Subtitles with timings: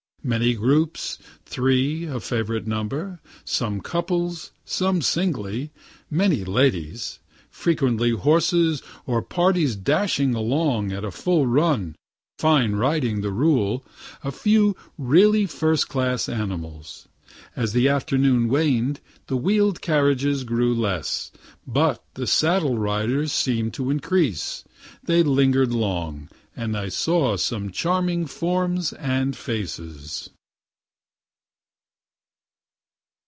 [0.23, 1.17] Many groups
[1.47, 5.71] (threes a favorite number,) some couples, some singly
[6.11, 7.17] many ladies
[7.49, 11.95] frequently horses or parties dashing along on a full run
[12.37, 13.83] fine riding the rule
[14.23, 17.07] a few really first class animals.
[17.55, 21.31] As the afternoon waned, the wheel'd carriages grew less,
[21.65, 24.63] but the saddle riders seemed to increase.
[25.03, 30.29] They linger'd long and I saw some charming forms and faces.